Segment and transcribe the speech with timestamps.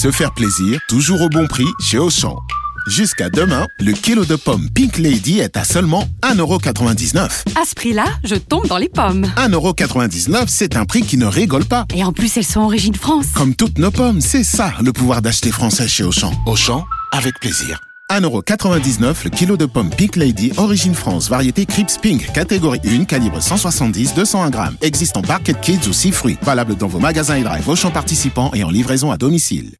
[0.00, 2.38] Se faire plaisir, toujours au bon prix chez Auchan.
[2.86, 7.18] Jusqu'à demain, le kilo de pommes Pink Lady est à seulement 1,99€.
[7.60, 9.26] À ce prix-là, je tombe dans les pommes.
[9.36, 11.84] 1,99€, c'est un prix qui ne rigole pas.
[11.94, 13.26] Et en plus, elles sont origine France.
[13.34, 16.32] Comme toutes nos pommes, c'est ça le pouvoir d'acheter français chez Auchan.
[16.46, 17.78] Auchan, avec plaisir.
[18.10, 23.38] 1,99€ le kilo de pommes Pink Lady, origine France, variété Crips Pink, catégorie 1, calibre
[23.38, 24.76] 170-201 grammes.
[24.82, 26.38] Existe en Barket Kids ou 6 fruits.
[26.42, 29.76] Valable dans vos magasins et drive Auchan participants et en livraison à domicile.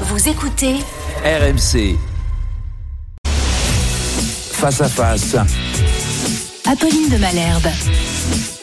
[0.00, 0.74] Vous écoutez
[1.24, 1.96] RMC.
[4.52, 5.36] Face à face.
[6.66, 8.53] Apolline de Malherbe.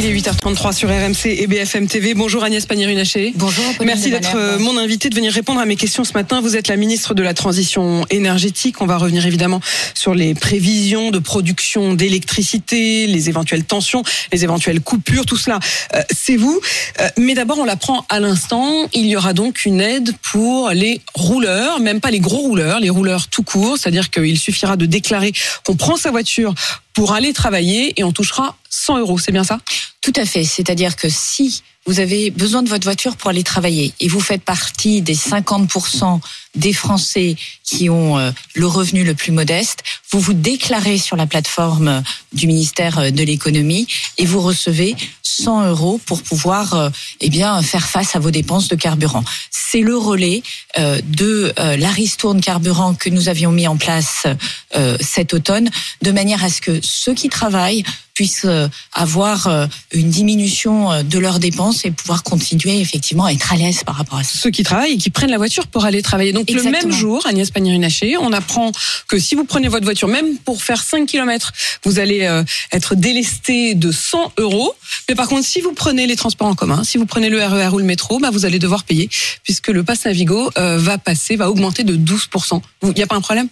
[0.00, 2.14] Il est 8h33 sur RMC et BFM TV.
[2.14, 3.32] Bonjour Agnès Pannier-Runacher.
[3.34, 3.64] Bonjour.
[3.84, 6.40] Merci d'être euh, mon invité, de venir répondre à mes questions ce matin.
[6.40, 8.80] Vous êtes la ministre de la Transition énergétique.
[8.80, 9.60] On va revenir évidemment
[9.94, 15.58] sur les prévisions de production d'électricité, les éventuelles tensions, les éventuelles coupures, tout cela.
[15.96, 16.60] euh, C'est vous.
[17.00, 18.88] Euh, Mais d'abord, on l'apprend à l'instant.
[18.94, 22.90] Il y aura donc une aide pour les rouleurs, même pas les gros rouleurs, les
[22.90, 23.76] rouleurs tout court.
[23.78, 25.32] C'est-à-dire qu'il suffira de déclarer
[25.66, 26.54] qu'on prend sa voiture
[26.98, 29.18] pour aller travailler et on touchera 100 euros.
[29.18, 29.60] C'est bien ça?
[30.00, 30.42] Tout à fait.
[30.42, 34.42] C'est-à-dire que si vous avez besoin de votre voiture pour aller travailler et vous faites
[34.42, 36.18] partie des 50%
[36.54, 41.26] des Français qui ont euh, le revenu le plus modeste, vous vous déclarez sur la
[41.26, 46.90] plateforme du ministère euh, de l'économie et vous recevez 100 euros pour pouvoir euh,
[47.20, 49.24] eh bien faire face à vos dépenses de carburant.
[49.50, 50.42] C'est le relais
[50.78, 54.26] euh, de euh, la ristourne carburant que nous avions mis en place
[54.74, 55.70] euh, cet automne,
[56.02, 57.84] de manière à ce que ceux qui travaillent
[58.18, 63.32] puissent euh, avoir euh, une diminution euh, de leurs dépenses et pouvoir continuer effectivement à
[63.32, 64.36] être à l'aise par rapport à ça.
[64.36, 66.32] ceux qui travaillent et qui prennent la voiture pour aller travailler.
[66.38, 66.90] Le Exactement.
[66.90, 68.72] même jour, Agnès Pannier-Runacher, on apprend
[69.06, 71.52] que si vous prenez votre voiture, même pour faire 5 km,
[71.84, 74.74] vous allez euh, être délesté de 100 euros.
[75.08, 77.68] Mais par contre, si vous prenez les transports en commun, si vous prenez le RER
[77.72, 79.08] ou le métro, bah, vous allez devoir payer
[79.44, 82.60] puisque le pass Navigo euh, va passer, va augmenter de 12%.
[82.82, 83.48] Il n'y a pas un problème?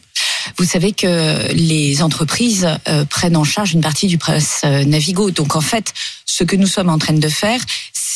[0.58, 5.30] Vous savez que les entreprises euh, prennent en charge une partie du presse Navigo.
[5.30, 5.92] Donc en fait,
[6.24, 7.60] ce que nous sommes en train de faire,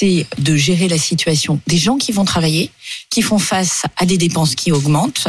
[0.00, 2.71] c'est de gérer la situation des gens qui vont travailler,
[3.11, 5.28] qui font face à des dépenses qui augmentent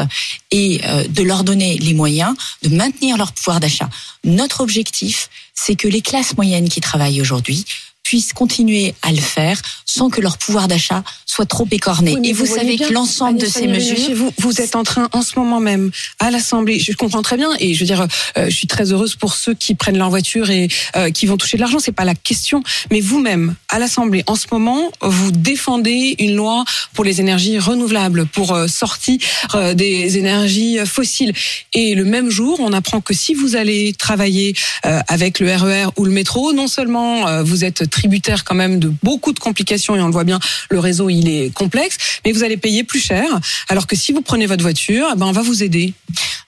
[0.50, 2.34] et euh, de leur donner les moyens
[2.64, 3.90] de maintenir leur pouvoir d'achat.
[4.24, 7.66] Notre objectif, c'est que les classes moyennes qui travaillent aujourd'hui
[8.04, 12.16] puissent continuer à le faire sans que leur pouvoir d'achat soit trop écorné.
[12.18, 14.16] Oui, et vous, savez bien, que l'ensemble de ces mesures...
[14.16, 17.52] Vous, vous êtes en train, en ce moment même, à l'Assemblée, je comprends très bien,
[17.60, 18.08] et je veux dire,
[18.38, 21.38] euh, je suis très heureuse pour ceux qui prennent leur voiture et euh, qui vont
[21.38, 22.64] toucher de l'argent, c'est pas la question.
[22.90, 28.26] Mais vous-même, à l'Assemblée, en ce moment, vous défendez une loi pour les énergies renouvelables,
[28.26, 29.20] pour euh, sortir
[29.56, 31.34] euh, des énergies fossiles.
[31.74, 36.06] Et le même jour, on apprend que si vous allez travailler avec le RER ou
[36.06, 40.07] le métro, non seulement vous êtes tributaire quand même de beaucoup de complications, et on
[40.07, 43.25] le voit bien, le réseau il est complexe, mais vous allez payer plus cher.
[43.69, 45.94] Alors que si vous prenez votre voiture, eh ben on va vous aider.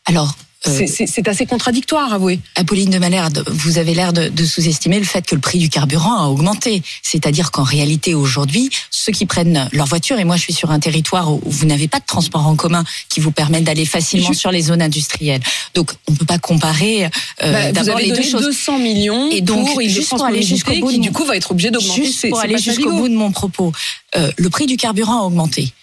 [0.06, 0.36] Alors,
[0.66, 2.40] C'est- C'est assez contradictoire, avouez.
[2.56, 5.70] Apolline de Malherbe, vous avez l'air de, de sous-estimer le fait que le prix du
[5.70, 6.82] carburant a augmenté.
[7.02, 10.80] C'est-à-dire qu'en réalité, aujourd'hui, ceux qui prennent leur voiture, et moi je suis sur un
[10.80, 14.38] territoire où vous n'avez pas de transport en commun qui vous permettent d'aller facilement Je-
[14.38, 15.42] sur les zones industrielles.
[15.74, 17.10] Donc on ne peut pas comparer euh,
[17.42, 18.42] Bah, d'abord les deux choses.
[18.42, 21.36] 200 millions Et donc, pour juste pour aller jusqu'au bout qui de du coup va
[21.36, 23.72] être obligé d'augmenter Juste ses- pour ses aller jusqu'au bout de mon propos,
[24.16, 25.74] euh, le prix du carburant a augmenté.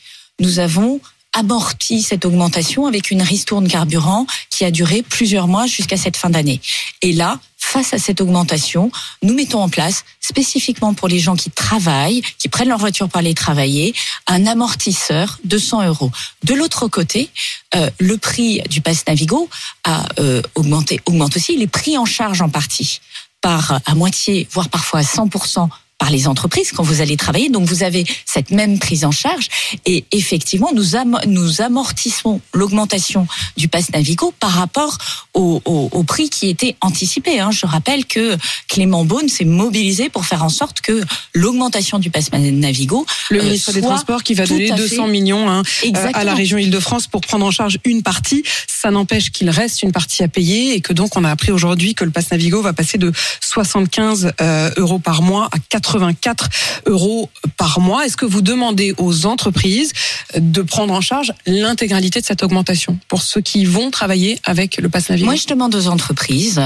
[0.41, 1.01] Nous avons
[1.33, 6.31] amorti cette augmentation avec une ristourne carburant qui a duré plusieurs mois jusqu'à cette fin
[6.31, 6.61] d'année.
[7.03, 8.91] Et là, face à cette augmentation,
[9.23, 13.19] nous mettons en place, spécifiquement pour les gens qui travaillent, qui prennent leur voiture pour
[13.19, 13.95] aller travailler,
[14.27, 16.11] un amortisseur de 100 euros.
[16.43, 17.31] De l'autre côté,
[17.77, 19.49] euh, le prix du pass Navigo
[19.85, 21.55] a euh, augmenté, augmente aussi.
[21.55, 23.01] Il est pris en charge en partie
[23.41, 25.69] par à moitié, voire parfois à 100%
[26.01, 27.51] par les entreprises quand vous allez travailler.
[27.51, 29.49] Donc vous avez cette même prise en charge
[29.87, 33.29] et effectivement nous, am- nous amortissons l'augmentation
[33.59, 34.97] du pass Navigo par rapport
[35.35, 37.39] au, au- au prix qui était anticipé.
[37.39, 37.51] hein.
[37.53, 38.37] Je rappelle que
[38.69, 41.03] Clément Beaune s'est mobilisé pour faire en sorte que
[41.35, 45.11] l'augmentation du pass Navigo Le euh, ministre des Transports qui va donner à 200 fait-
[45.13, 48.43] millions hein, euh, à la région Île-de-France pour prendre en charge une partie.
[48.67, 51.95] Ça n'empêche qu'il reste une partie à payer et que donc on a appris aujourd'hui
[51.95, 55.59] que le pass Navigo va passer de 75 euh, euros par mois à
[55.91, 56.49] 84
[56.87, 58.07] euros par mois.
[58.07, 59.93] Est-ce que vous demandez aux entreprises
[60.37, 64.89] de prendre en charge l'intégralité de cette augmentation pour ceux qui vont travailler avec le
[64.89, 65.27] pass Navigo?
[65.27, 66.61] Moi, je demande aux entreprises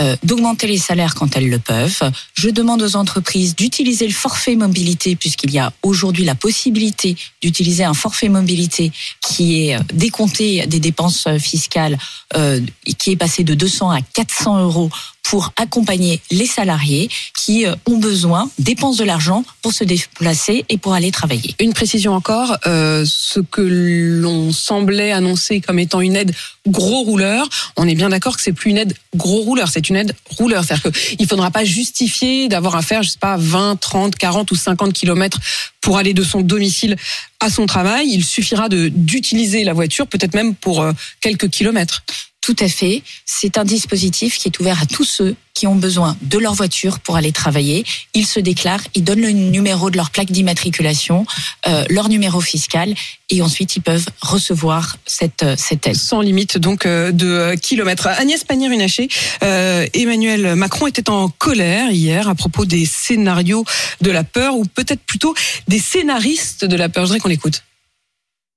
[0.00, 2.02] euh, d'augmenter les salaires quand elles le peuvent.
[2.34, 7.84] Je demande aux entreprises d'utiliser le forfait mobilité, puisqu'il y a aujourd'hui la possibilité d'utiliser
[7.84, 11.98] un forfait mobilité qui est euh, décompté des dépenses euh, fiscales,
[12.36, 12.60] euh,
[12.98, 14.90] qui est passé de 200 à 400 euros
[15.28, 20.94] pour accompagner les salariés qui ont besoin, dépensent de l'argent pour se déplacer et pour
[20.94, 21.54] aller travailler.
[21.58, 26.32] Une précision encore, euh, ce que l'on semblait annoncer comme étant une aide
[26.68, 29.96] gros rouleur, on est bien d'accord que c'est plus une aide gros rouleur, c'est une
[29.96, 30.64] aide rouleur.
[30.64, 34.50] C'est-à-dire qu'il ne faudra pas justifier d'avoir à faire, je sais pas, 20, 30, 40
[34.50, 35.40] ou 50 kilomètres
[35.80, 36.96] pour aller de son domicile
[37.40, 38.08] à son travail.
[38.08, 42.02] Il suffira d'utiliser la voiture, peut-être même pour euh, quelques kilomètres.
[42.46, 43.02] Tout à fait.
[43.24, 47.00] C'est un dispositif qui est ouvert à tous ceux qui ont besoin de leur voiture
[47.00, 47.84] pour aller travailler.
[48.14, 51.26] Ils se déclarent, ils donnent le numéro de leur plaque d'immatriculation,
[51.66, 52.94] euh, leur numéro fiscal,
[53.30, 55.96] et ensuite ils peuvent recevoir cette, euh, cette aide.
[55.96, 58.06] Sans limite donc euh, de kilomètres.
[58.06, 59.08] Agnès Pannier-Runacher,
[59.42, 63.64] euh, Emmanuel Macron était en colère hier à propos des scénarios
[64.02, 65.34] de la peur, ou peut-être plutôt
[65.66, 67.06] des scénaristes de la peur.
[67.06, 67.64] Je voudrais qu'on l'écoute.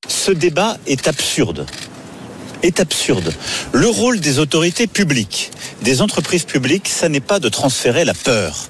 [0.07, 1.65] Ce débat est absurde
[2.63, 3.33] est absurde.
[3.71, 5.51] Le rôle des autorités publiques,
[5.81, 8.69] des entreprises publiques, ça n'est pas de transférer la peur,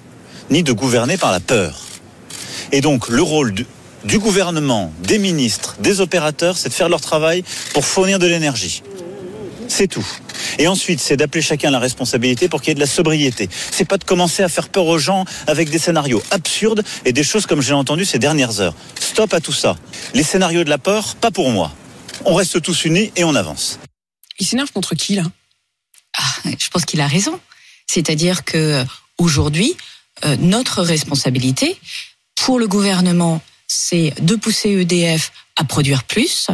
[0.49, 1.79] ni de gouverner par la peur.
[2.71, 3.53] Et donc le rôle
[4.03, 7.43] du, gouvernement, des ministres, des opérateurs, c'est de faire leur travail
[7.73, 8.83] pour fournir de l'énergie.
[9.67, 10.05] C'est tout.
[10.57, 13.49] Et ensuite, c'est d'appeler chacun la responsabilité pour qu'il y ait de la sobriété.
[13.71, 17.23] C'est pas de commencer à faire peur aux gens avec des scénarios absurdes et des
[17.23, 18.73] choses comme j'ai entendu ces dernières heures.
[18.99, 19.75] Stop à tout ça.
[20.15, 21.71] Les scénarios de la peur, pas pour moi
[22.25, 23.79] on reste tous unis et on avance.
[24.39, 25.23] Il s'énerve contre qui là?
[26.17, 27.39] Ah, Je pense qu'il a raison.
[27.87, 28.85] C'est-à-dire que
[29.17, 29.75] aujourd'hui,
[30.25, 31.77] euh, notre responsabilité
[32.35, 36.47] pour le gouvernement, c'est de pousser EDF à produire plus,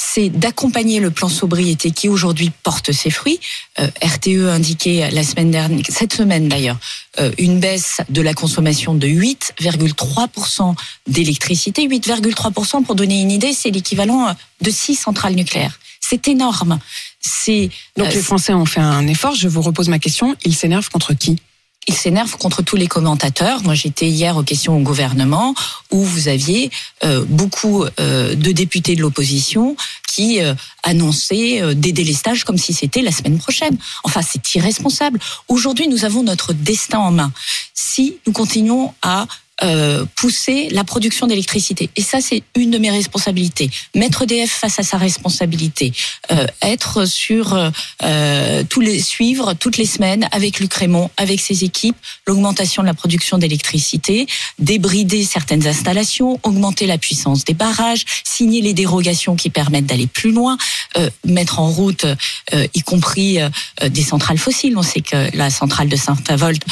[0.00, 3.40] c'est d'accompagner le plan sobriété qui aujourd'hui porte ses fruits.
[3.80, 6.76] Euh, RTE indiquait la semaine dernière, cette semaine d'ailleurs,
[7.18, 10.76] euh, une baisse de la consommation de 8,3%
[11.08, 11.88] d'électricité.
[11.88, 15.80] 8,3% pour donner une idée, c'est l'équivalent de six centrales nucléaires.
[16.00, 16.78] C'est énorme.
[17.20, 19.34] C'est donc les Français ont fait un effort.
[19.34, 20.36] Je vous repose ma question.
[20.44, 21.38] Ils s'énervent contre qui?
[21.88, 23.62] Il s'énerve contre tous les commentateurs.
[23.64, 25.54] Moi, j'étais hier aux questions au gouvernement
[25.90, 26.70] où vous aviez
[27.02, 29.74] euh, beaucoup euh, de députés de l'opposition
[30.06, 33.76] qui euh, annonçaient des délestages comme si c'était la semaine prochaine.
[34.04, 35.18] Enfin, c'est irresponsable.
[35.48, 37.32] Aujourd'hui, nous avons notre destin en main.
[37.72, 39.26] Si nous continuons à
[39.62, 41.90] euh, pousser la production d'électricité.
[41.96, 43.70] Et ça, c'est une de mes responsabilités.
[43.94, 45.92] Mettre EDF face à sa responsabilité,
[46.30, 47.54] euh, être sur
[48.02, 51.96] euh, tous les suivre toutes les semaines avec Luc Raymond, avec ses équipes,
[52.26, 54.26] l'augmentation de la production d'électricité,
[54.58, 60.32] débrider certaines installations, augmenter la puissance des barrages, signer les dérogations qui permettent d'aller plus
[60.32, 60.56] loin,
[60.96, 63.48] euh, mettre en route, euh, y compris euh,
[63.88, 64.76] des centrales fossiles.
[64.76, 66.62] On sait que la centrale de Saint-Avold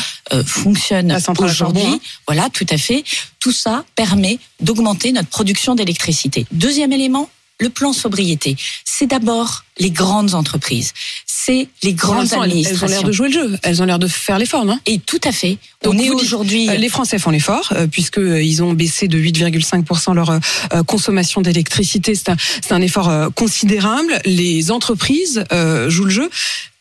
[0.44, 2.00] fonctionne aujourd'hui.
[2.26, 3.05] Voilà, tout à fait.
[3.40, 6.46] Tout ça permet d'augmenter notre production d'électricité.
[6.52, 7.28] Deuxième élément,
[7.61, 8.56] le plan sobriété.
[8.84, 10.93] C'est d'abord les grandes entreprises,
[11.26, 12.87] c'est les grandes administrations.
[12.87, 14.78] Elles ont l'air de jouer le jeu, elles ont l'air de faire l'effort, non?
[14.87, 15.58] Et tout à fait.
[15.84, 16.67] On est aujourd'hui.
[16.67, 21.40] Les Français font l'effort euh, puisque euh, ils ont baissé de 8,5% leur euh, consommation
[21.40, 22.14] d'électricité.
[22.14, 22.37] C'est un,
[22.70, 24.20] un, effort considérable.
[24.25, 25.44] Les entreprises
[25.88, 26.31] jouent le jeu.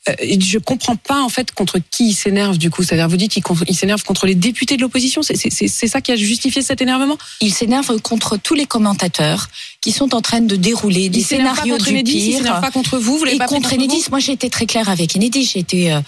[0.09, 2.83] Euh, je comprends pas en fait contre qui il s'énerve du coup.
[2.83, 5.21] C'est-à-dire, vous dites qu'il s'énerve contre les députés de l'opposition.
[5.23, 7.17] C'est ça qui a justifié cet énervement?
[7.41, 9.47] Il s'énerve contre tous les commentateurs
[9.81, 12.21] qui sont en train de dérouler des scénarios du Enedis, pire.
[12.27, 13.17] Il s'énerve pas contre vous.
[13.17, 15.45] Vous et pas contre Enedis, moi j'ai été très claire avec Enedis.
[15.45, 16.01] J'ai été euh,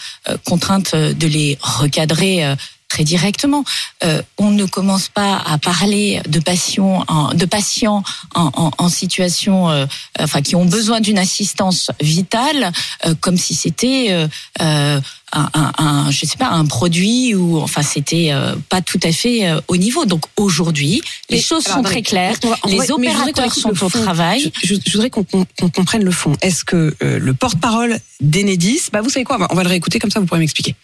[0.46, 2.46] contrainte de les recadrer.
[2.46, 2.56] Euh,
[2.98, 3.64] très directement.
[4.04, 8.04] Euh, on ne commence pas à parler de patients en, de patients
[8.34, 9.86] en, en, en situation, euh,
[10.20, 12.72] enfin qui ont besoin d'une assistance vitale,
[13.06, 14.27] euh, comme si c'était
[14.60, 15.01] un,
[15.32, 18.32] un, un, je sais pas, un produit ou enfin c'était
[18.70, 20.06] pas tout à fait au niveau.
[20.06, 22.36] Donc aujourd'hui, les choses sont très claires.
[22.44, 24.51] On va, on les va, opérateurs sont au travail.
[24.63, 26.34] Je, je, je voudrais qu'on qu qu comprenne le fond.
[26.42, 30.20] Est-ce que le porte-parole d'Enedis, bah vous savez quoi, on va le réécouter comme ça,
[30.20, 30.75] vous pourrez m'expliquer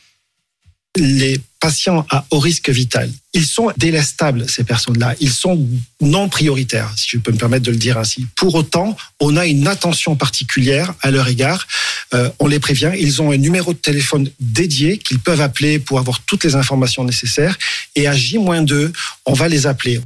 [0.97, 5.15] les patients à haut risque vital, ils sont délestables, ces personnes-là.
[5.19, 5.67] Ils sont
[6.01, 8.27] non prioritaires, si je peux me permettre de le dire ainsi.
[8.35, 11.65] Pour autant, on a une attention particulière à leur égard.
[12.13, 12.91] Euh, on les prévient.
[12.99, 17.03] Ils ont un numéro de téléphone dédié qu'ils peuvent appeler pour avoir toutes les informations
[17.03, 17.57] nécessaires.
[17.95, 18.91] Et à J-2,
[19.25, 19.99] on va les appeler.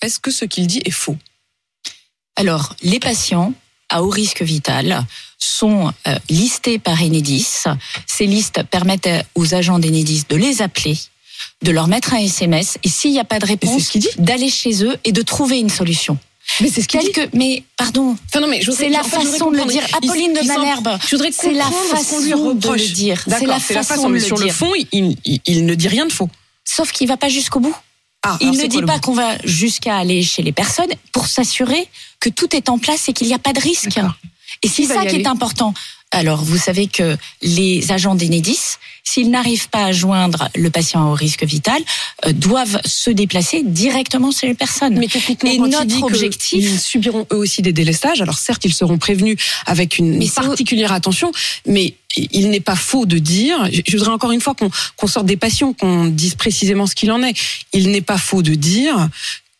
[0.00, 1.18] Est-ce que ce qu'il dit est faux?
[2.36, 3.52] Alors, les patients
[3.90, 5.04] à haut risque vital
[5.42, 7.64] sont euh, listés par Enedis.
[8.06, 10.98] Ces listes permettent aux agents d'Enedis de les appeler,
[11.62, 14.96] de leur mettre un SMS et s'il n'y a pas de réponse, d'aller chez eux
[15.04, 16.18] et de trouver une solution.
[16.60, 18.16] Mais c'est ce qu'il Quelque, mais pardon.
[18.28, 19.84] Enfin non, mais c'est la façon de le dire.
[19.96, 20.98] Apolline de Malherbe.
[21.06, 23.22] Je voudrais c'est la façon de le dire.
[23.26, 26.06] C'est la, façon, la façon mais sur le fond, il, il, il, ne dit rien
[26.06, 26.28] de faux.
[26.64, 27.74] Sauf qu'il va pas jusqu'au bout.
[28.24, 31.88] Ah, il ne dit pas qu'on va jusqu'à aller chez les personnes pour s'assurer
[32.20, 33.98] que tout est en place et qu'il n'y a pas de risque.
[34.62, 35.20] Et c'est ça qui aller.
[35.20, 35.74] est important.
[36.14, 41.14] Alors, vous savez que les agents d'Enedis, s'ils n'arrivent pas à joindre le patient au
[41.14, 41.80] risque vital,
[42.26, 44.98] euh, doivent se déplacer directement chez les personnes.
[44.98, 48.20] Mais techniquement, Et quand notre dit objectif- ils subiront eux aussi des délestages.
[48.20, 51.32] Alors certes, ils seront prévenus avec une Mais particulière attention,
[51.66, 53.66] mais il n'est pas faux de dire.
[53.72, 57.22] Je voudrais encore une fois qu'on sorte des passions, qu'on dise précisément ce qu'il en
[57.22, 57.34] est.
[57.72, 59.08] Il n'est pas faux de dire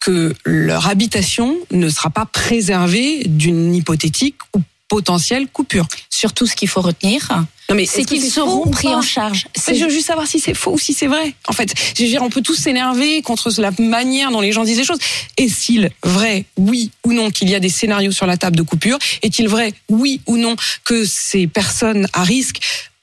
[0.01, 4.61] que leur habitation ne sera pas préservée d'une hypothétique ou
[4.93, 5.87] potentielle coupure.
[6.11, 7.27] Surtout, ce qu'il faut retenir,
[7.71, 9.47] Non, mais c'est qu'ils seront pris en charge.
[9.57, 11.33] Je veux juste savoir si c'est faux ou si c'est vrai.
[11.49, 14.65] En fait, je veux dire, on peut tous s'énerver contre la manière dont les gens
[14.65, 14.99] disent les choses.
[15.39, 18.99] Est-il vrai, oui ou non, qu'il y a des scénarios sur la table de coupure?
[19.23, 22.61] Est-il vrai, oui ou non, que ces personnes à risque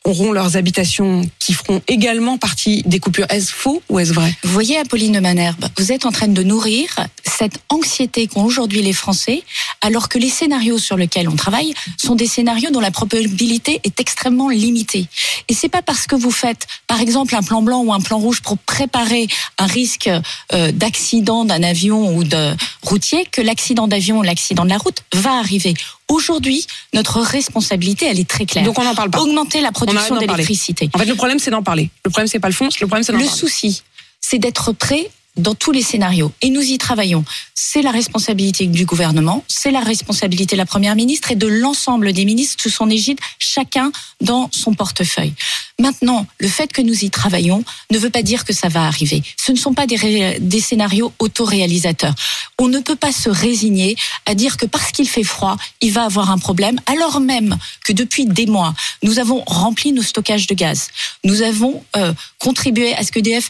[0.09, 4.33] auront leurs habitations qui feront également partie des coupures Est-ce faux ou est-ce vrai?
[4.43, 6.89] Vous voyez, Apolline de Manerbe, vous êtes en train de nourrir
[7.25, 9.43] cette anxiété qu'ont aujourd'hui les Français,
[9.81, 13.99] alors que les scénarios sur lesquels on travaille sont des scénarios dont la probabilité est
[13.99, 15.07] extrêmement limitée.
[15.47, 18.17] Et c'est pas parce que vous faites, par exemple, un plan blanc ou un plan
[18.17, 20.09] rouge pour préparer un risque
[20.53, 25.03] euh, d'accident d'un avion ou de routier que l'accident d'avion ou l'accident de la route
[25.13, 25.75] va arriver.
[26.09, 28.65] Aujourd'hui, notre responsabilité, elle est très claire.
[28.65, 29.21] Donc on n'en parle pas.
[29.21, 30.89] Augmenter la production d'électricité.
[30.93, 31.89] En fait, le problème, c'est d'en parler.
[32.03, 32.67] Le problème, c'est pas le fond.
[32.81, 33.39] Le problème, c'est d'en Le parler.
[33.39, 33.83] souci,
[34.19, 36.31] c'est d'être prêt dans tous les scénarios.
[36.41, 37.23] Et nous y travaillons.
[37.53, 42.11] C'est la responsabilité du gouvernement, c'est la responsabilité de la Première ministre et de l'ensemble
[42.13, 45.33] des ministres sous son égide, chacun dans son portefeuille.
[45.79, 49.23] Maintenant, le fait que nous y travaillons ne veut pas dire que ça va arriver.
[49.37, 52.13] Ce ne sont pas des, scénarios autoréalisateurs.
[52.59, 53.95] On ne peut pas se résigner
[54.25, 57.93] à dire que parce qu'il fait froid, il va avoir un problème, alors même que
[57.93, 60.89] depuis des mois, nous avons rempli nos stockages de gaz.
[61.23, 63.49] Nous avons euh, contribué à ce que DF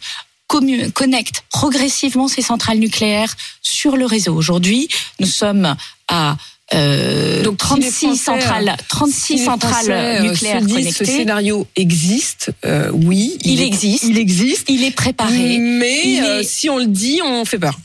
[0.93, 4.35] connecte progressivement ses centrales nucléaires sur le réseau.
[4.35, 4.87] Aujourd'hui,
[5.19, 5.75] nous sommes
[6.07, 6.37] à
[6.73, 10.91] euh, Donc, si les 36 Français, centrales, euh, 36 Si les centrales euh, nucléaires connectées.
[10.91, 13.37] Ce scénario existe, euh, oui.
[13.43, 14.03] Il est- existe.
[14.03, 14.69] Il existe.
[14.69, 15.57] Il est préparé.
[15.57, 17.77] Mais euh, si on le dit, on fait peur.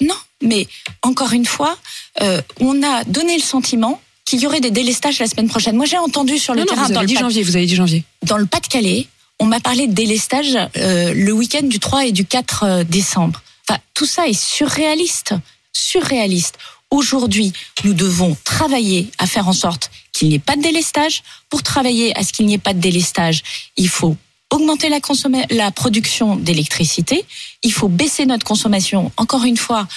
[0.00, 0.66] Non, mais
[1.02, 1.76] encore une fois,
[2.22, 5.76] euh, on a donné le sentiment qu'il y aurait des délestages la semaine prochaine.
[5.76, 7.42] Moi, j'ai entendu sur le Non, non, terrain vous dans avez le, dit Pas- janvier.
[7.42, 8.04] Vous avez dit janvier.
[8.24, 9.06] dans le Pas-de-Calais,
[9.40, 13.42] on m'a parlé de délestage euh, le week-end du 3 et du 4 euh, décembre.
[13.68, 15.34] Enfin, tout ça est surréaliste,
[15.72, 16.56] surréaliste.
[16.92, 21.22] Aujourd'hui, nous devons travailler à faire en sorte qu'il n'y ait pas de délestage.
[21.48, 23.42] Pour travailler à ce qu'il n'y ait pas de délestage,
[23.78, 24.14] il faut
[24.50, 24.98] augmenter la,
[25.48, 27.24] la production d'électricité,
[27.62, 29.10] il faut baisser notre consommation.
[29.16, 29.88] Encore une fois,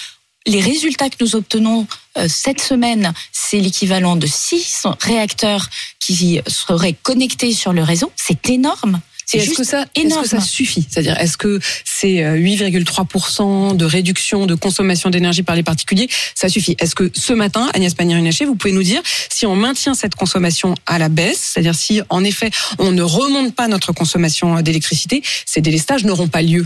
[0.48, 1.86] les résultats que nous obtenons
[2.18, 5.68] euh, cette semaine, c'est l'équivalent de six réacteurs
[6.00, 8.10] qui seraient connectés sur le réseau.
[8.16, 9.02] C'est énorme.
[9.26, 10.24] C'est est-ce que ça, est-ce énorme.
[10.24, 15.56] que ça suffit C'est-à-dire, est-ce que c'est euh, 8,3% de réduction de consommation d'énergie par
[15.56, 16.76] les particuliers Ça suffit.
[16.80, 20.76] Est-ce que ce matin, Agnès Pannier-Runacher, vous pouvez nous dire si on maintient cette consommation
[20.86, 25.62] à la baisse, c'est-à-dire si en effet on ne remonte pas notre consommation d'électricité, ces
[25.62, 26.66] délestages n'auront pas lieu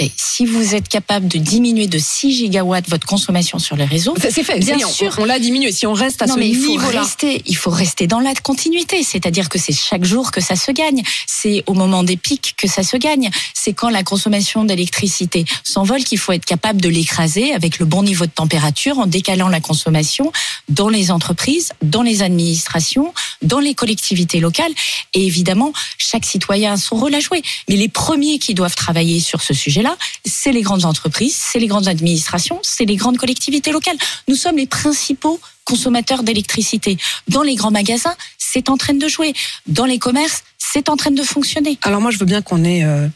[0.00, 4.14] Mais si vous êtes capable de diminuer de 6 gigawatts votre consommation sur les réseaux,
[4.20, 5.12] C'est fait, Bien on- sûr.
[5.18, 5.72] On, l'a diminué.
[5.72, 8.32] Si on reste à non, ce mais il faut rester, il faut rester dans la
[8.34, 9.02] continuité.
[9.02, 11.02] C'est-à-dire que c'est chaque jour que ça se gagne.
[11.26, 13.28] C'est au moment des pics que ça se gagne.
[13.54, 18.04] C'est quand la consommation d'électricité s'envole qu'il faut être capable de l'écraser avec le bon
[18.04, 20.32] niveau de température en décalant la consommation
[20.68, 23.12] dans les entreprises, dans les administrations,
[23.42, 24.72] dans les collectivités locales.
[25.14, 27.42] Et évidemment, chaque citoyen a son rôle à jouer.
[27.68, 29.87] Mais les premiers qui doivent travailler sur ce sujet-là,
[30.24, 33.96] c'est les grandes entreprises, c'est les grandes administrations, c'est les grandes collectivités locales.
[34.28, 36.96] Nous sommes les principaux consommateurs d'électricité.
[37.28, 39.34] Dans les grands magasins, c'est en train de jouer.
[39.66, 41.78] Dans les commerces, c'est en train de fonctionner.
[41.82, 43.06] Alors moi, je veux bien qu'on ait euh,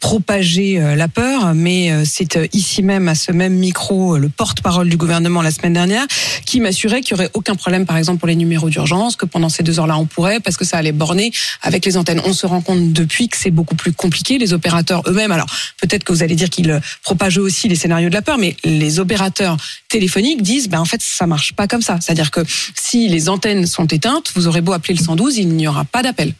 [0.00, 4.28] propagé euh, la peur, mais euh, c'est euh, ici même, à ce même micro, le
[4.28, 6.06] porte-parole du gouvernement la semaine dernière,
[6.46, 9.48] qui m'assurait qu'il y aurait aucun problème, par exemple, pour les numéros d'urgence, que pendant
[9.48, 12.22] ces deux heures-là, on pourrait, parce que ça allait borner avec les antennes.
[12.24, 14.38] On se rend compte depuis que c'est beaucoup plus compliqué.
[14.38, 15.48] Les opérateurs eux-mêmes, alors
[15.80, 19.00] peut-être que vous allez dire qu'ils propagent aussi les scénarios de la peur, mais les
[19.00, 19.56] opérateurs
[19.88, 21.98] téléphoniques disent, ben en fait, ça marche pas comme ça.
[22.00, 22.40] C'est-à-dire que
[22.74, 26.02] si les antennes sont éteintes, vous aurez beau appeler le 112, il n'y aura pas
[26.02, 26.32] d'appel.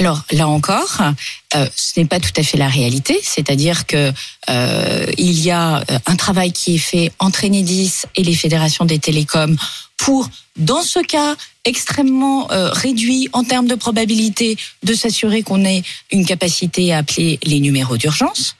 [0.00, 1.02] Alors là encore,
[1.54, 4.10] euh, ce n'est pas tout à fait la réalité, c'est-à-dire que
[4.48, 8.86] euh, il y a euh, un travail qui est fait entre Enedis et les fédérations
[8.86, 9.58] des télécoms
[9.98, 16.24] pour, dans ce cas extrêmement réduit en termes de probabilité, de s'assurer qu'on ait une
[16.24, 18.56] capacité à appeler les numéros d'urgence.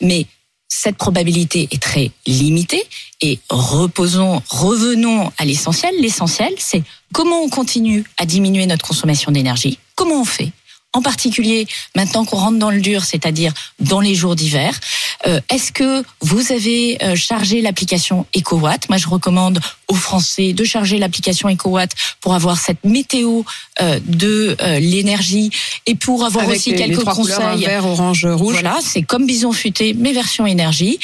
[0.00, 0.26] Mais
[0.68, 2.84] cette probabilité est très limitée
[3.20, 5.92] et reposons, revenons à l'essentiel.
[5.98, 9.80] L'essentiel, c'est comment on continue à diminuer notre consommation d'énergie.
[9.96, 10.52] Comment on fait?
[10.94, 14.78] En particulier maintenant qu'on rentre dans le dur, c'est-à-dire dans les jours d'hiver.
[15.26, 18.88] Euh, Est-ce que vous avez euh, chargé l'application EcoWatt?
[18.88, 21.90] Moi, je recommande aux Français de charger l'application EcoWatt
[22.20, 23.42] pour avoir cette météo
[23.82, 25.50] euh, de l'énergie
[25.86, 27.64] et pour avoir Avec aussi les- les quelques trois couleurs, conseils.
[27.66, 28.54] vert, orange, rouge.
[28.54, 30.98] Voilà, c'est comme Bison Futé, mais version énergie.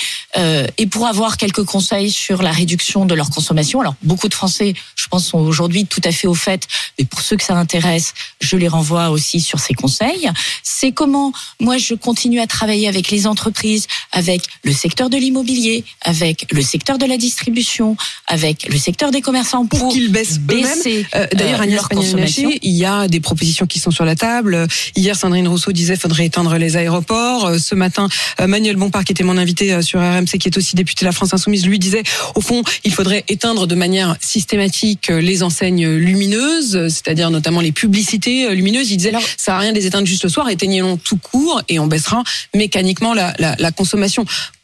[0.79, 3.81] Et pour avoir quelques conseils sur la réduction de leur consommation.
[3.81, 6.67] Alors, beaucoup de Français, je pense, sont aujourd'hui tout à fait au fait.
[6.99, 10.31] Mais pour ceux que ça intéresse, je les renvoie aussi sur ces conseils.
[10.63, 15.85] C'est comment, moi, je continue à travailler avec les entreprises, avec le secteur de l'immobilier,
[16.01, 20.63] avec le secteur de la distribution, avec le secteur des commerçants pour qu'ils baissent eux-mêmes.
[20.65, 22.51] baisser Euh, D'ailleurs, euh, Agnès Pannier-Runacher, consommation.
[22.63, 24.55] il y a des propositions qui sont sur la table.
[24.55, 24.67] Euh,
[24.97, 27.47] Hier, Sandrine Rousseau disait faudrait éteindre les aéroports.
[27.47, 28.09] Euh, Ce matin,
[28.41, 31.09] euh, Manuel Bompard, qui était mon invité euh, sur RMC, qui est aussi député de
[31.09, 32.03] la France Insoumise, lui disait,
[32.35, 37.61] au fond, il faudrait éteindre de manière systématique euh, les enseignes lumineuses, euh, c'est-à-dire notamment
[37.61, 38.91] les publicités euh, lumineuses.
[38.91, 41.63] Il disait, ça sert à rien de les éteindre juste le soir, éteignons tout court
[41.69, 42.23] et on baissera
[42.55, 44.04] mécaniquement la, la, la consommation.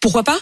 [0.01, 0.39] Pourquoi pas?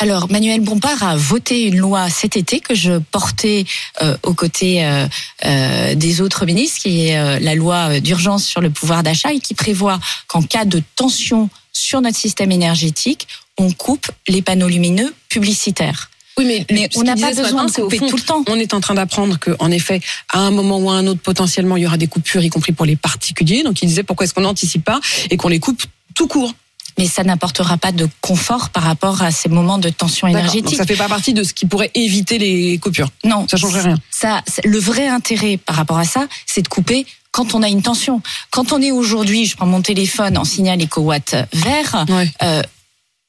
[0.00, 3.64] Alors, Manuel Bompard a voté une loi cet été que je portais
[4.00, 5.06] euh, aux côtés euh,
[5.44, 9.54] euh, des autres ministres, qui est la loi d'urgence sur le pouvoir d'achat et qui
[9.54, 13.26] prévoit qu'en cas de tension sur notre système énergétique,
[13.58, 16.10] on coupe les panneaux lumineux publicitaires.
[16.38, 18.44] Oui, mais, on n'a pas besoin matin, de couper fond, tout le temps.
[18.46, 21.20] On est en train d'apprendre que, en effet, à un moment ou à un autre,
[21.20, 23.64] potentiellement, il y aura des coupures, y compris pour les particuliers.
[23.64, 25.00] Donc, il disait pourquoi est-ce qu'on n'anticipe pas
[25.30, 25.82] et qu'on les coupe
[26.14, 26.54] tout court.
[26.98, 30.42] Mais ça n'apportera pas de confort par rapport à ces moments de tension D'accord.
[30.42, 30.76] Donc, énergétique.
[30.78, 33.08] ça fait pas partie de ce qui pourrait éviter les coupures.
[33.24, 33.98] Non, Ça changerait rien.
[34.10, 37.82] Ça, le vrai intérêt par rapport à ça, c'est de couper quand on a une
[37.82, 38.20] tension.
[38.50, 42.04] Quand on est aujourd'hui, je prends mon téléphone en signal éco-watt vert,
[42.42, 42.62] euh,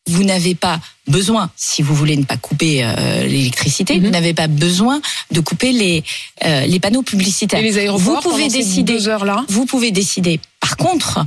[0.08, 4.06] vous n'avez pas besoin, si vous voulez ne pas couper euh, l'électricité, Mhm.
[4.06, 5.00] vous n'avez pas besoin
[5.30, 6.04] de couper les
[6.46, 7.60] euh, les panneaux publicitaires.
[7.60, 8.94] Et les aéroports, vous pouvez ces décider.
[8.94, 9.46] deux heures-là?
[9.50, 10.40] Vous pouvez décider.
[10.60, 11.20] Par contre,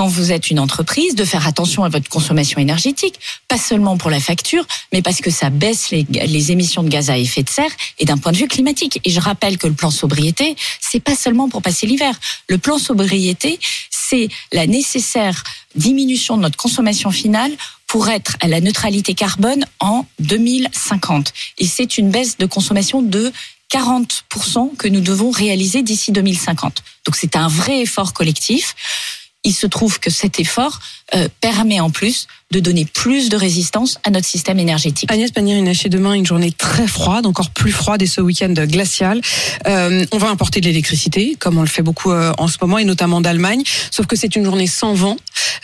[0.00, 4.08] quand vous êtes une entreprise, de faire attention à votre consommation énergétique, pas seulement pour
[4.08, 7.70] la facture, mais parce que ça baisse les, émissions de gaz à effet de serre
[7.98, 8.98] et d'un point de vue climatique.
[9.04, 12.18] Et je rappelle que le plan sobriété, c'est pas seulement pour passer l'hiver.
[12.48, 17.52] Le plan sobriété, c'est la nécessaire diminution de notre consommation finale
[17.86, 21.34] pour être à la neutralité carbone en 2050.
[21.58, 23.30] Et c'est une baisse de consommation de
[23.70, 26.82] 40% que nous devons réaliser d'ici 2050.
[27.06, 28.74] Donc c'est un vrai effort collectif.
[29.44, 30.78] Il se trouve que cet effort
[31.14, 35.10] euh, permet en plus de donner plus de résistance à notre système énergétique.
[35.12, 39.20] Agnès Pannier-Runacher, demain, une journée très froide, encore plus froide et ce week-end glacial.
[39.68, 42.78] Euh, on va importer de l'électricité, comme on le fait beaucoup euh, en ce moment,
[42.78, 43.62] et notamment d'Allemagne.
[43.92, 45.16] Sauf que c'est une journée sans vent,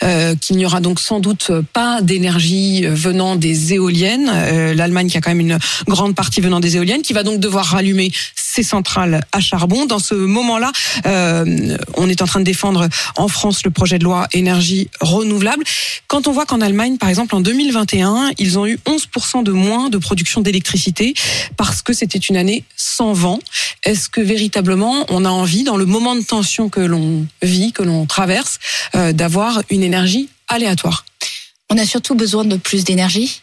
[0.03, 4.31] euh, qu'il n'y aura donc sans doute pas d'énergie venant des éoliennes.
[4.33, 7.41] Euh, L'Allemagne qui a quand même une grande partie venant des éoliennes, qui va donc
[7.41, 9.85] devoir rallumer ses centrales à charbon.
[9.85, 10.71] Dans ce moment-là,
[11.05, 15.63] euh, on est en train de défendre en France le projet de loi énergie renouvelable.
[16.07, 19.89] Quand on voit qu'en Allemagne, par exemple, en 2021, ils ont eu 11% de moins
[19.89, 21.13] de production d'électricité
[21.55, 23.39] parce que c'était une année sans vent.
[23.83, 27.83] Est-ce que véritablement, on a envie, dans le moment de tension que l'on vit, que
[27.83, 28.59] l'on traverse,
[28.95, 31.05] euh, d'avoir une énergie aléatoire?
[31.69, 33.41] On a surtout besoin de plus d'énergie.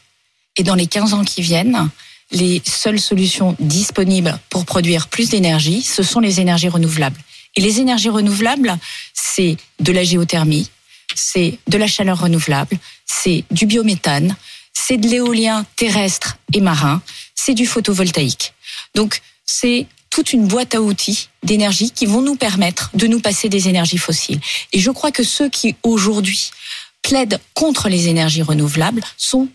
[0.57, 1.89] Et dans les 15 ans qui viennent,
[2.31, 7.19] les seules solutions disponibles pour produire plus d'énergie, ce sont les énergies renouvelables.
[7.57, 8.77] Et les énergies renouvelables,
[9.13, 10.69] c'est de la géothermie,
[11.15, 14.37] c'est de la chaleur renouvelable, c'est du biométhane,
[14.73, 17.03] c'est de l'éolien terrestre et marin,
[17.35, 18.55] c'est du photovoltaïque.
[18.95, 23.49] Donc, c'est toute une boîte à outils d'énergie qui vont nous permettre de nous passer
[23.49, 24.41] des énergies fossiles.
[24.73, 26.51] Et je crois que ceux qui aujourd'hui
[27.03, 29.49] plaident contre les énergies renouvelables sont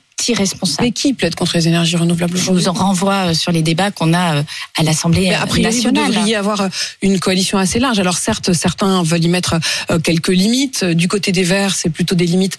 [0.81, 3.91] Mais qui plaide contre les énergies renouvelables Je vous en renvoie euh, sur les débats
[3.91, 4.43] qu'on a euh,
[4.77, 6.13] à l'Assemblée Mais euh, a priori, vous nationale.
[6.13, 6.67] devriez avoir euh,
[7.01, 7.99] une coalition assez large.
[7.99, 9.59] Alors certes, certains veulent y mettre
[10.03, 10.83] quelques limites.
[10.83, 12.57] Du côté des Verts, c'est plutôt des limites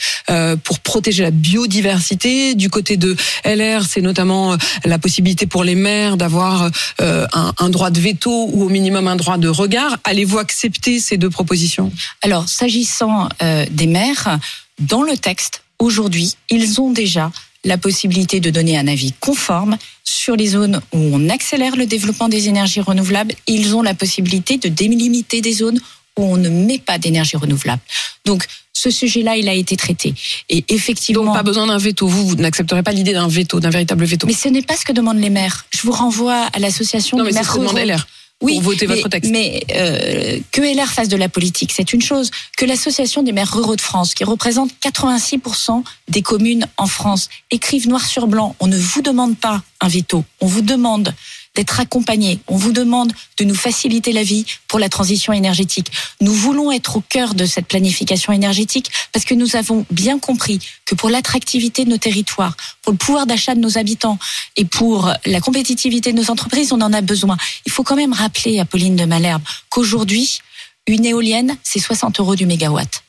[0.65, 2.55] pour protéger la biodiversité.
[2.55, 8.01] Du côté de LR, c'est notamment la possibilité pour les maires d'avoir un, droit de
[8.01, 9.99] veto ou au minimum un droit de regard.
[10.05, 11.93] Allez-vous accepter ces deux propositions?
[12.23, 13.29] Alors, s'agissant
[13.71, 14.39] des maires,
[14.81, 17.31] dans le texte, aujourd'hui, ils ont déjà
[17.65, 22.29] la possibilité de donner un avis conforme sur les zones où on accélère le développement
[22.29, 23.35] des énergies renouvelables.
[23.47, 25.81] Ils ont la possibilité de délimiter des zones
[26.19, 27.83] où on ne met pas d'énergie renouvelable.
[28.25, 30.15] Donc, ce sujet-là, il a été traité.
[30.49, 31.25] Et effectivement.
[31.25, 32.07] Donc pas besoin d'un veto.
[32.07, 34.27] Vous, vous n'accepterez pas l'idée d'un veto, d'un véritable veto.
[34.27, 35.67] Mais ce n'est pas ce que demandent les maires.
[35.71, 37.99] Je vous renvoie à l'association des maires ce que demande ruraux.
[38.41, 39.31] Oui, pour voter mais, votre texte.
[39.31, 42.31] Mais euh, que LR fasse de la politique, c'est une chose.
[42.57, 47.89] Que l'association des maires ruraux de France, qui représente 86% des communes en France, écrive
[47.89, 51.15] noir sur blanc, on ne vous demande pas un veto, on vous demande
[51.55, 52.39] d'être accompagnés.
[52.47, 55.91] On vous demande de nous faciliter la vie pour la transition énergétique.
[56.21, 60.61] Nous voulons être au cœur de cette planification énergétique parce que nous avons bien compris
[60.87, 64.19] que pour l'attractivité de nos territoires, pour le pouvoir d'achat de nos habitants
[64.57, 67.37] et pour la compétitivité de nos entreprises, on en a besoin.
[67.67, 70.41] Il faut quand même rappeler, Apolline de Malherbe, qu'aujourd'hui,
[70.87, 73.03] une éolienne, c'est 60 euros du mégawatt.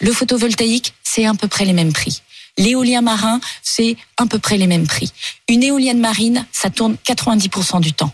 [0.00, 2.22] Le photovoltaïque, c'est à peu près les mêmes prix.
[2.58, 5.12] L'éolien marin, c'est à peu près les mêmes prix.
[5.48, 8.12] Une éolienne marine, ça tourne 90% du temps.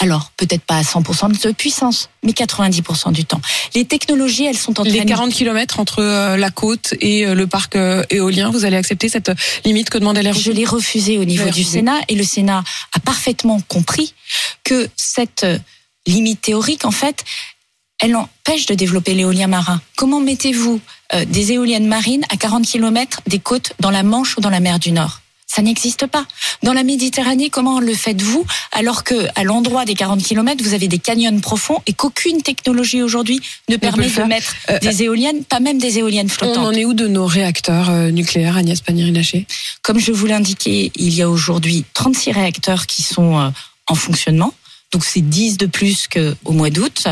[0.00, 3.40] Alors, peut-être pas à 100% de puissance, mais 90% du temps.
[3.74, 7.34] Les technologies, elles sont en train Les 40 km entre euh, la côte et euh,
[7.34, 9.32] le parc euh, éolien, vous allez accepter cette
[9.64, 11.64] limite que demandait l'air Je l'ai refusé au niveau du.
[11.64, 12.62] Sénat et le Sénat
[12.94, 14.14] a parfaitement compris
[14.62, 15.44] que cette
[16.06, 17.24] limite théorique, en fait,
[17.98, 19.80] elle empêche de développer l'éolien marin.
[19.96, 20.80] Comment mettez-vous
[21.14, 24.60] euh, des éoliennes marines à 40 km des côtes dans la Manche ou dans la
[24.60, 26.26] mer du Nord ça n'existe pas.
[26.62, 30.88] Dans la Méditerranée, comment le faites-vous alors que à l'endroit des 40 km, vous avez
[30.88, 33.40] des canyons profonds et qu'aucune technologie aujourd'hui
[33.70, 36.58] ne permet de mettre Euh, des éoliennes, pas même des éoliennes On flottantes.
[36.58, 39.46] en est où de nos réacteurs euh, nucléaires, Agnès Pannier-Runacher?
[39.80, 43.48] Comme je vous l'indiquais, il y a aujourd'hui 36 réacteurs qui sont euh,
[43.86, 44.52] en fonctionnement.
[44.92, 47.06] Donc c'est 10 de plus qu'au mois d'août.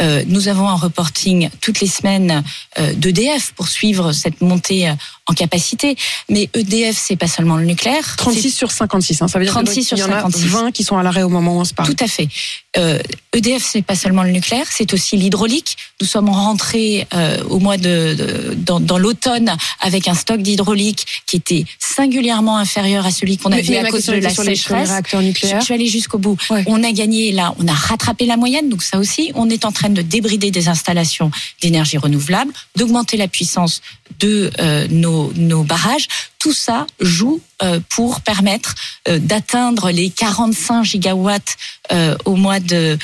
[0.00, 2.42] Euh, nous avons un reporting toutes les semaines
[2.78, 4.94] euh, d'EDF pour suivre cette montée euh,
[5.28, 5.96] en capacité.
[6.28, 8.16] Mais EDF, c'est pas seulement le nucléaire.
[8.16, 10.46] 36 sur 56, hein, ça veut dire 36 qu'il y sur en a 56.
[10.48, 11.94] 20 qui sont à l'arrêt au moment où on se parle.
[11.94, 12.28] Tout à fait.
[12.76, 12.98] Euh,
[13.34, 15.76] EDF, c'est pas seulement le nucléaire, c'est aussi l'hydraulique.
[16.00, 21.06] Nous sommes rentrés euh, au mois de, de- dans, dans l'automne avec un stock d'hydraulique
[21.26, 24.42] qui était singulièrement inférieur à celui qu'on avait à cause de la sur les- sur
[24.44, 24.88] les sécheresse.
[24.88, 25.60] réacteurs nucléaires.
[25.60, 26.36] je vais aller jusqu'au bout.
[26.50, 26.64] Ouais.
[26.66, 29.72] On a gagné là, on a rattrapé la moyenne, donc ça aussi, on est en
[29.72, 31.30] train de débrider des installations
[31.60, 33.82] d'énergie renouvelable, d'augmenter la puissance
[34.20, 36.08] de euh, nos, nos barrages.
[36.38, 38.74] Tout ça joue euh, pour permettre
[39.08, 41.56] euh, d'atteindre les 45 gigawatts
[41.92, 42.98] euh, au mois de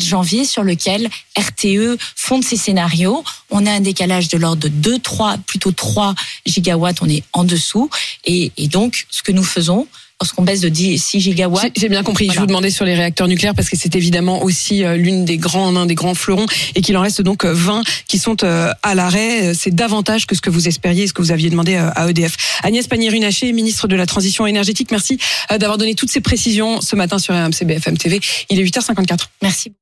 [0.00, 3.24] janvier sur lequel RTE fonde ses scénarios.
[3.50, 6.14] On a un décalage de l'ordre de 2 3 plutôt 3
[6.46, 7.90] gigawatts, on est en dessous
[8.24, 9.86] et donc ce que nous faisons
[10.20, 12.24] lorsqu'on baisse de 10, 6 gigawatts J'ai- bien compris.
[12.24, 12.40] Je Voilà.
[12.42, 15.74] vous demandais sur les réacteurs nucléaires parce que c'est évidemment aussi euh, l'une des grands,
[15.76, 18.94] un des grands fleurons et qu'il en reste donc euh, 20 qui sont euh, à
[18.94, 19.48] l'arrêt.
[19.50, 21.90] Euh, C'est davantage que ce que vous espériez, et ce que vous aviez demandé euh,
[21.94, 22.36] à EDF.
[22.62, 25.18] Agnès Pannier-Runacher, ministre de la Transition énergétique, merci
[25.52, 28.20] euh, d'avoir donné toutes ces précisions ce matin sur RMC BFM TV.
[28.50, 29.28] Il est 8h54.
[29.42, 29.72] Merci.